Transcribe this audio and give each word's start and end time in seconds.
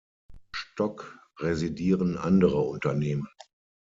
Stock 0.55 1.19
residieren 1.37 2.17
andere 2.17 2.57
Unternehmen. 2.57 3.29